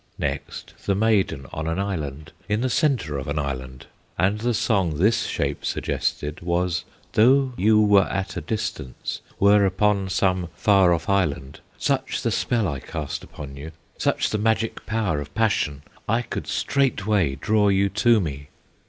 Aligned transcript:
Next 0.17 0.73
the 0.87 0.95
maiden 0.95 1.45
on 1.53 1.67
an 1.67 1.77
island, 1.77 2.31
In 2.49 2.61
the 2.61 2.71
centre 2.71 3.19
of 3.19 3.27
an 3.27 3.37
Island; 3.37 3.85
And 4.17 4.39
the 4.39 4.55
song 4.55 4.97
this 4.97 5.27
shape 5.27 5.63
suggested 5.63 6.41
Was, 6.41 6.85
"Though 7.13 7.53
you 7.55 7.79
were 7.79 8.05
at 8.05 8.35
a 8.35 8.41
distance, 8.41 9.21
Were 9.39 9.63
upon 9.63 10.09
some 10.09 10.49
far 10.55 10.91
off 10.91 11.07
island, 11.07 11.59
Such 11.77 12.23
the 12.23 12.31
spell 12.31 12.67
I 12.67 12.79
cast 12.79 13.23
upon 13.23 13.55
you, 13.57 13.73
Such 13.99 14.31
the 14.31 14.39
magic 14.39 14.87
power 14.87 15.21
of 15.21 15.35
passion, 15.35 15.83
I 16.09 16.23
could 16.23 16.47
straightway 16.47 17.35
draw 17.35 17.67
you 17.67 17.87
to 17.89 18.19
me!" 18.19 18.49